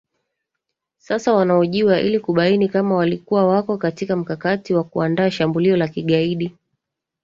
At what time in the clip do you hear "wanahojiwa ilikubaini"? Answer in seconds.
1.33-2.69